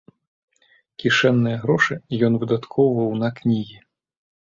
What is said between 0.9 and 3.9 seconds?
Кішэнныя грошы ён выдаткоўваў на кнігі.